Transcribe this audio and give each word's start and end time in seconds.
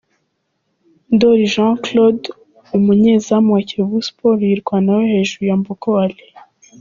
Ndoli 1.13 1.45
Jean 1.53 1.73
Claude 1.83 2.25
umunyezamu 2.77 3.49
wa 3.55 3.61
Kiyovu 3.67 3.97
Sport 4.07 4.39
yirwanaho 4.47 5.03
hejuru 5.13 5.43
ya 5.49 5.55
Mbogo 5.61 5.89
Ali. 6.03 6.23